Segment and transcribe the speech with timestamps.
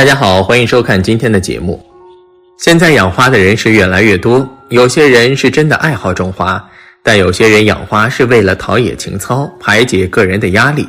[0.00, 1.78] 大家好，欢迎收看今天的节目。
[2.56, 6.66] 现在养花的人是越来越多，有些人是真的爱好种花，
[7.02, 10.88] 但有些人养花是为了陶冶情操、排解个人的压力，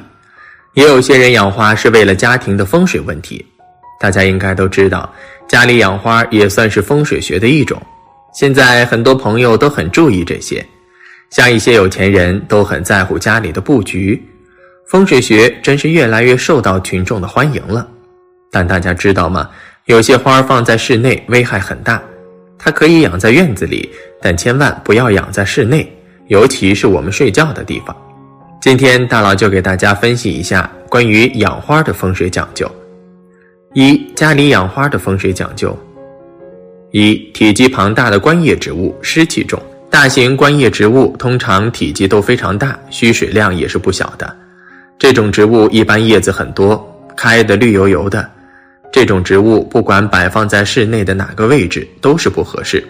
[0.76, 3.46] 也有些人养花是为了家庭的风水问题。
[4.00, 5.14] 大家应该都知道，
[5.46, 7.78] 家里养花也算是风水学的一种。
[8.34, 10.66] 现在很多朋友都很注意这些，
[11.32, 14.26] 像一些有钱人都很在乎家里的布局，
[14.88, 17.86] 风水学真是越来越受到群众的欢迎了。
[18.52, 19.50] 但大家知道吗？
[19.86, 22.02] 有些花放在室内危害很大，
[22.58, 23.90] 它可以养在院子里，
[24.22, 25.92] 但千万不要养在室内，
[26.28, 27.96] 尤其是我们睡觉的地方。
[28.62, 32.70] 今天大佬就给大家分析一下关于养花的风水讲究。
[33.74, 35.76] 一、家里养花的风水讲究：
[36.92, 39.60] 一、体积庞大的观叶植物，湿气重。
[39.90, 44.38] 大型观叶植物通常体积都非常大，需水量也是不小的。
[45.00, 46.86] 这种植物一般叶子很多，
[47.18, 48.30] 开的绿油油的。
[48.92, 52.84] 这种植物不管摆放在室内的哪个位置都是不合适，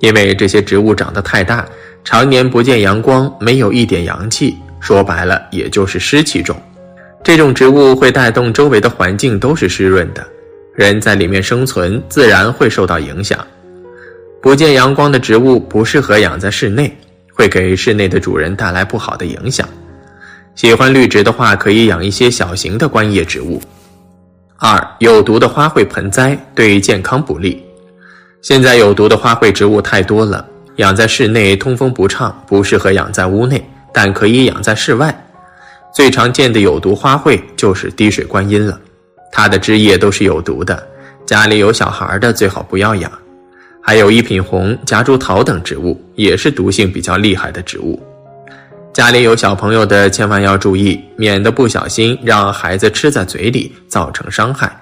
[0.00, 1.64] 因为这些植物长得太大，
[2.02, 6.60] 常年不见阳光，没有一点阳气，说白了也就是湿气重。
[7.22, 10.26] 这种植物会带动周围的环境都是湿润的，
[10.74, 13.38] 人在里面生存自然会受到影响。
[14.40, 16.96] 不见阳光的植物不适合养在室内，
[17.32, 19.68] 会给室内的主人带来不好的影响。
[20.56, 23.60] 喜欢绿植的话，可以养一些小型的观叶植物。
[24.60, 27.64] 二有毒的花卉盆栽对健康不利。
[28.42, 30.44] 现在有毒的花卉植物太多了，
[30.76, 33.64] 养在室内通风不畅，不适合养在屋内，
[33.94, 35.14] 但可以养在室外。
[35.94, 38.76] 最常见的有毒花卉就是滴水观音了，
[39.30, 40.84] 它的枝叶都是有毒的，
[41.24, 43.08] 家里有小孩的最好不要养。
[43.80, 48.02] 还有一品红、夹竹桃等植物，也是毒性比较厉害的植物。
[48.98, 54.76] 家里有小朋友的，千万要注意，免得不小心让孩子吃在嘴里，造成伤害。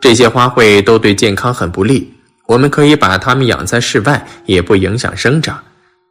[0.00, 2.10] 这些花卉都对健康很不利。
[2.46, 5.54] 我们可以把它们养在室外，也不影响生长；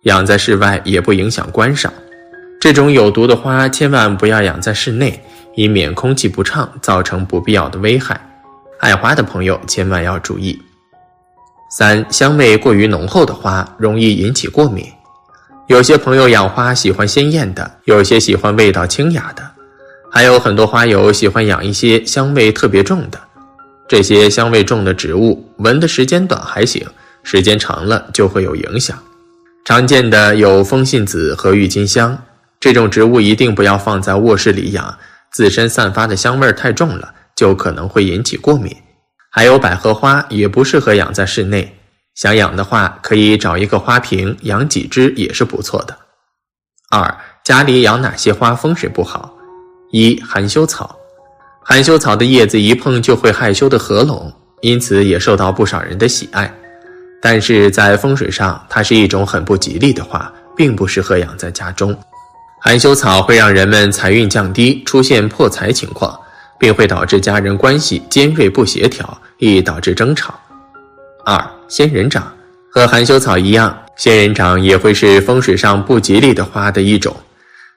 [0.03, 1.91] 养在室外也不影响观赏。
[2.61, 5.19] 这种有毒的花，千万不要养在室内，
[5.55, 8.21] 以免空气不畅，造成不必要的危害。
[8.81, 10.61] 爱花的朋友千万要注意。
[11.71, 14.85] 三、香味过于浓厚的花，容易引起过敏。
[15.69, 19.47] 有些朋友养花喜欢鲜艳的，有些喜欢味道清雅的，
[20.11, 23.19] 还有很多花友喜欢养一些香味特别重的。
[23.87, 26.83] 这些香味重的植物，闻的时间短还行，
[27.21, 28.97] 时间长了就会有影响。
[29.63, 32.19] 常见的有风信子和郁金香，
[32.59, 34.97] 这种植物一定不要放在卧室里养，
[35.31, 38.75] 自身散发的香味太重了，就可能会引起过敏。
[39.29, 41.78] 还有百合花也不适合养在室内。
[42.19, 45.97] 想养的话，可以找一个花瓶养几只也是不错的。
[46.89, 49.33] 二，家里养哪些花风水不好？
[49.93, 50.93] 一，含羞草。
[51.63, 54.29] 含羞草的叶子一碰就会害羞的合拢，
[54.59, 56.53] 因此也受到不少人的喜爱。
[57.21, 61.97] 但是在风水上，它是一种很不吉利的花，并不适合养在家中。
[62.61, 66.19] 含羞草会让人们财运降低，出现破财情况，
[66.59, 70.37] 并会导致家人关系尖锐不协调，易导致争吵。
[71.23, 71.41] 二。
[71.69, 72.35] 仙人掌
[72.71, 77.15] 和含羞草一样，仙人掌也会是风水上不吉利的花的一种。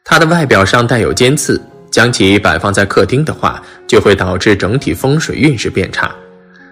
[0.03, 1.61] 它的外表上带有尖刺，
[1.91, 6.11] 将其摆放在客厅的话，就会导致整体风水运势变差，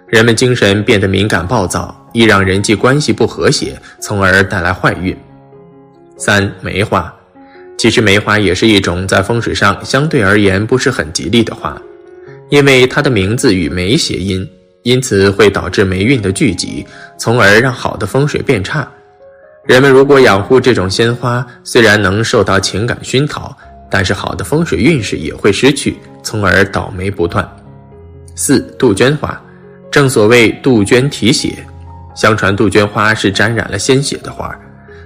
[0.09, 5.15] 人们精神变得敏感暴躁，易让人际关系不和谐，从而带来坏运。
[6.17, 7.15] 三梅花，
[7.77, 11.81] 其实梅花也是一种在风水上相对而言不是很吉利的花，
[12.49, 14.49] 因为它的名字与梅谐音。
[14.83, 16.85] 因此会导致霉运的聚集，
[17.19, 18.89] 从而让好的风水变差。
[19.67, 23.55] 人们如果养护这种鲜花，虽然能受到情感熏陶，
[23.91, 27.47] 但是好的风水运势也会失去，从而倒霉不断。
[28.35, 29.39] 四杜鹃花，
[29.91, 31.59] 正所谓杜鹃啼血，
[32.17, 34.59] 相传杜鹃花是沾染了鲜血的花，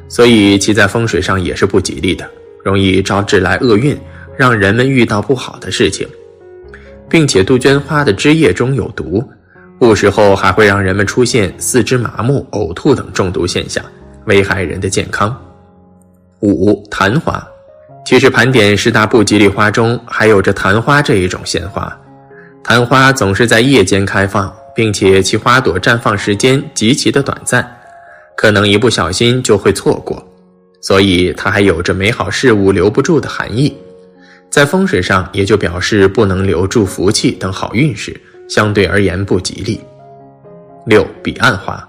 [0.09, 2.25] 所以其在风水上也是不吉利的，
[2.65, 3.99] 容易招致来厄运，
[4.37, 6.07] 让人们遇到不好的事情，
[7.09, 9.29] 并且杜鹃花的枝叶中有毒。
[9.81, 13.85] 误食后还会让人们出现四肢麻木、呕吐等中毒现象，
[14.27, 15.37] 危害人的健康。
[16.41, 17.45] 五昙花，
[18.07, 21.95] 其实盘点十大不吉利花中，还有着昙花这一种鲜花。
[22.63, 27.69] 昙花总是在夜间开放，并且其花朵绽放时间极其的短暂，
[28.37, 30.25] 可能一不小心就会错过，
[30.81, 33.77] 所以它还有着美好事物留不住的含义，
[34.49, 38.19] 在风水上也就表示不能留住福气等好运势。
[38.49, 39.81] 相对而言不吉利。
[40.87, 41.87] 六彼岸花，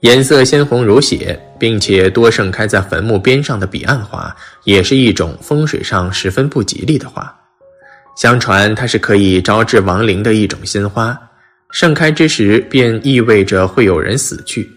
[0.00, 4.34] 颜色鲜红如血，并且多盛开在坟墓边上的彼岸花，
[4.64, 7.34] 也是一种风水上十分不吉利的花。
[8.16, 11.18] 相传它是可以招致亡灵的一种鲜花，
[11.70, 14.70] 盛开之时便意味着会有人死去，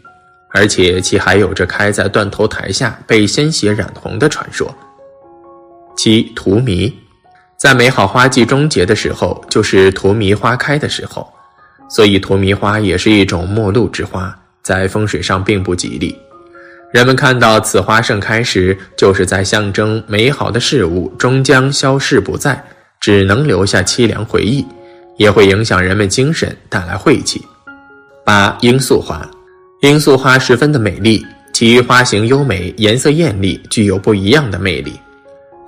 [0.54, 4.74] 而且其还有着开在断头台下被鲜血染红的传说。
[5.96, 6.92] 七荼蘼，
[7.58, 11.28] 在美好花季终结的时候，就是荼蘼花开的时候，
[11.90, 14.32] 所以荼蘼花也是一种末路之花，
[14.62, 16.16] 在风水上并不吉利。
[16.94, 22.64] 人们看到此花盛开时，就是在象征美好的事物终将消逝不在，
[23.02, 24.64] 只能留下凄凉回忆，
[25.18, 27.44] 也会影响人们精神，带来晦气。
[28.24, 29.28] 八罂粟花，
[29.82, 34.94] 罂粟花十分的美丽，其花型优美，颜色艳丽，具有不一样的魅力。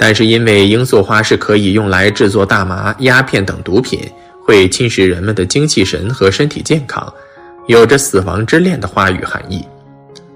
[0.01, 4.00] 但是因为罂粟花是可以用来制作大麻、鸦片等毒品，
[4.46, 7.13] 会侵蚀人们的精气神和身体健康，
[7.68, 9.62] 有着死亡之恋的花语含义。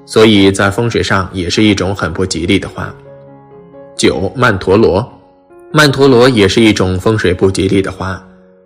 [0.06, 2.94] 所以在风水上也是一种很不吉利的花。
[3.96, 5.10] 九曼陀罗，
[5.72, 8.22] 曼陀罗也是一种风水不吉利的花。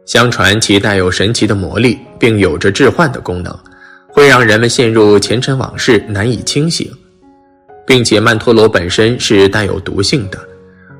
[0.08, 3.56] 相传其带有神奇的魔力，并有着致幻的功能，
[4.08, 6.90] 会让人们陷入前尘往事，难以清醒。
[7.86, 10.40] 并且曼陀罗本身是带有毒性的，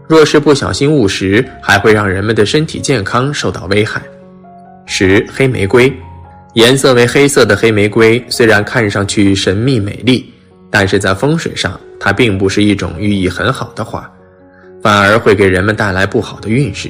[0.08, 4.02] 若是不小心误食，还会让人们的身体健康受到危害。
[4.86, 5.92] 十黑玫瑰。
[6.54, 10.34] 颜色为黑色的黑玫瑰虽然看上去神秘美丽，
[10.72, 14.10] 但是在风水上，它并不是一种寓意很好的花，
[14.82, 16.90] 反而会给人们带来不好的运势。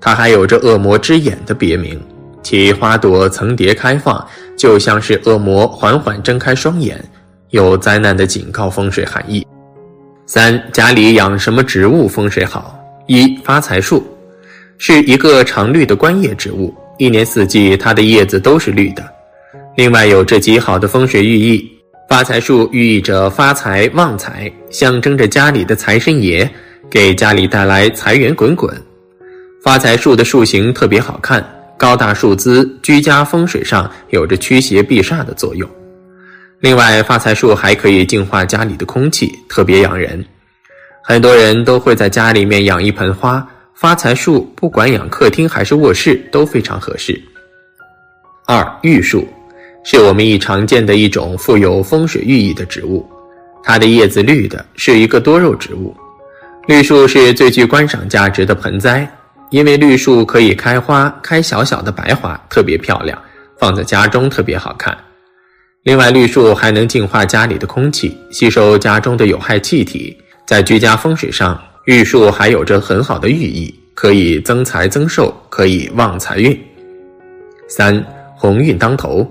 [0.00, 2.00] 它还有着“恶魔之眼”的别名，
[2.44, 4.24] 其花朵层叠开放，
[4.56, 7.02] 就像是恶魔缓缓睁开双眼，
[7.50, 9.44] 有灾难的警告风水含义。
[10.28, 12.76] 三家里养什么植物风水好？
[13.06, 14.04] 一发财树，
[14.76, 16.74] 是一个常绿的观叶植物。
[16.98, 19.08] 一年四季，它的叶子都是绿的。
[19.76, 21.64] 另外，有着极好的风水寓意。
[22.08, 26.48] 发财树寓意着发财旺财，象征着家里的财神爷，
[26.90, 28.76] 给家里带来财源滚滚。
[29.62, 31.44] 发财树的树形特别好看，
[31.78, 35.68] 高大树姿，居家风水上有着驱邪避煞的作用。
[36.60, 40.24] 另外，发财树还可以净化家里的空气，特别养人。
[41.02, 43.46] 很多人都会在家里面养一盆花。
[43.74, 47.20] 发财树不管养客厅还是卧室都非常合适。
[48.46, 49.28] 二玉树，
[49.84, 53.06] 是我们一常见的一种富有风水寓意的植物，
[53.62, 55.94] 它的叶子绿的，是一个多肉植物。
[56.66, 59.06] 绿树是最具观赏价值的盆栽，
[59.50, 63.20] 因为绿树可以开花，开小小的白花，特别漂亮，
[63.58, 64.96] 放在家中特别好看。
[65.86, 71.56] 另外，绿树还能净化家里的空气，吸收家中的有害气体，在居家风水上。
[71.84, 76.60] 玉树还有着很好的寓意，可以增财增寿，可以旺财运。
[77.68, 78.04] 三
[78.34, 79.24] 鸿运当头，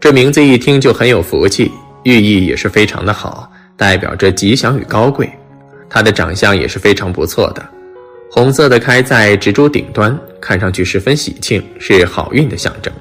[0.00, 1.70] 这名字一听就很有福气，
[2.02, 5.30] 寓意也是非常的好，代表着吉祥与高贵。
[5.88, 7.64] 它的长相也是非常不错的，
[8.28, 12.92] 红色的开在植株顶端，看上去十分喜庆，是好运的象征。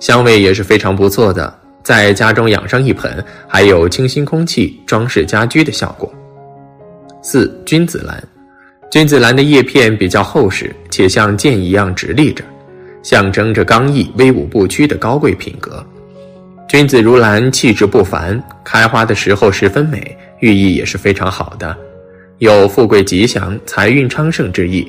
[0.00, 6.12] 香味也是非常不错的，在家中养上一盆，还有清新空气、装饰家居的效果。
[7.22, 8.22] 四君子兰。
[8.90, 12.42] 君子兰的叶片比较厚实，且像剑一样直立着，
[13.02, 15.84] 象征着刚毅、威武不屈的高贵品格。
[16.68, 21.76] 君子如兰，气质不凡，开花的时候十分美，寓意也是非常好的，
[22.38, 24.86] 有富贵吉祥、财运昌盛之意。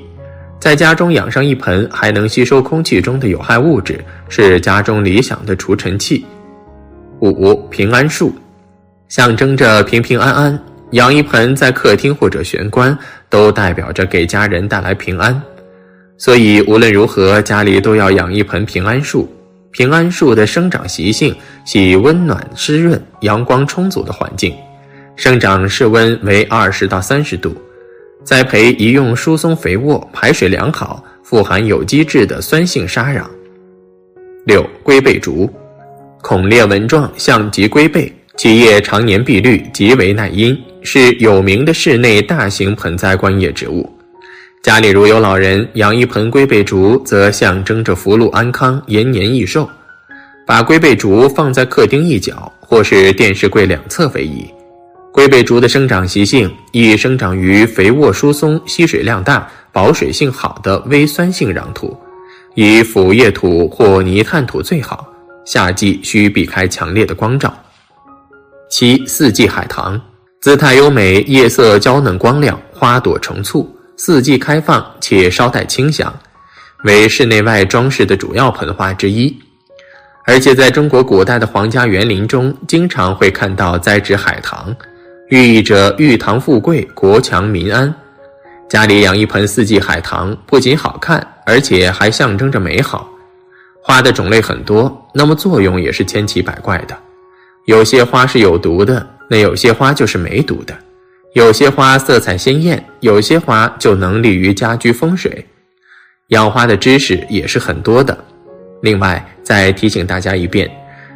[0.60, 6.26] 在家中养上一盆，还能吸收空气中的有害物质，是家中理想的除尘器。
[7.30, 8.34] 五平安树，
[9.08, 10.60] 象征着平平安安。
[10.92, 12.98] 养一盆在客厅或者玄关，
[13.30, 15.42] 都代表着给家人带来平安，
[16.18, 19.32] 所以无论如何，家里都要养一盆平安树。
[19.72, 24.54] 平安树的生长习性喜温暖湿润、阳光充足的环境，
[25.16, 27.56] 生长室温为二十到三十度，
[28.26, 33.24] 栽培宜用疏松肥沃、排水良好、富含有机质的酸性沙壤。
[34.46, 35.50] 六龟背竹，
[36.22, 38.14] 孔裂纹状，像极龟背。
[38.38, 43.88] 其叶常年碧绿，极为耐阴，是有名的室内大型盆栽观叶植物。
[44.64, 49.70] 家里如有老人养一盆龟背竹，则象征着福禄安康、延年益寿。
[50.48, 54.46] 把龟背竹放在客厅一角，或是电视柜两侧为宜。
[55.12, 61.96] 龟背竹的生长习性宜生长于肥沃疏松、吸水量大、保水性好的微酸性壤土，
[62.56, 65.06] 以腐叶土或泥炭土最好。
[65.46, 67.54] 夏季需避开强烈的光照。
[68.70, 70.00] 七四季海棠，
[70.40, 76.14] 姿态优美，叶色娇嫩光亮，花朵成簇，四季开放且稍带清香，
[76.86, 79.36] 为室内外装饰的主要盆花之一。
[80.26, 84.74] 而且在中国古代的皇家园林中，经常会看到栽植海棠，
[85.30, 87.94] 寓意着玉堂富贵、国强民安。
[88.70, 93.10] 家里养一盆四季海棠，不仅好看，而且还象征着美好。
[93.84, 96.98] 花的种类很多，那么作用也是千奇百怪的。
[97.66, 100.74] 有些花是有毒的，那有些花就是没毒的。
[101.34, 105.46] 有些花色彩鲜艳，有些花就能利于家居风水。
[106.28, 108.18] 养花的知识也是很多的。
[108.82, 110.70] 另外，再提醒大家一遍，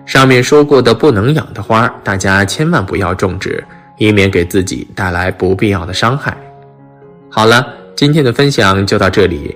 [0.06, 3.64] 上面说过的不能养的花，大家千万不要种植，
[3.98, 6.36] 以免给自己带来不必要的伤害。
[7.30, 9.56] 好了，今天的分享就到这里。